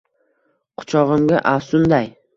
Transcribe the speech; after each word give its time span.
Quchog’imga 0.81 1.45
afsunday 1.53 2.13